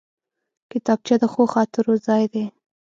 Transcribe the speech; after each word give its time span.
کتابچه 0.71 1.15
د 1.21 1.23
ښو 1.33 1.43
خاطرو 1.53 1.93
ځای 2.07 2.23
دی 2.33 2.45